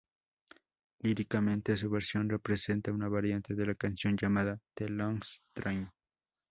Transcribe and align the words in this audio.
Líricamente, 1.03 1.77
su 1.77 1.87
versión 1.87 2.27
representa 2.27 2.91
una 2.91 3.07
variante 3.07 3.53
de 3.53 3.67
la 3.67 3.75
canción 3.75 4.17
llamada 4.17 4.57
"The 4.73 4.89
Longest 4.89 5.43
Train". 5.53 5.91